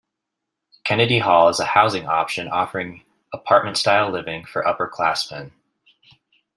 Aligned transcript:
Kennedy 0.83 1.19
Hall 1.19 1.49
is 1.49 1.59
a 1.59 1.63
housing 1.65 2.07
option 2.07 2.47
offering 2.47 3.03
apartment-style 3.35 4.09
living 4.09 4.43
for 4.45 4.67
upper 4.67 4.87
classmen. 4.87 5.51